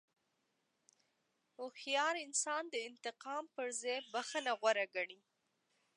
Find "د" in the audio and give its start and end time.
2.69-2.75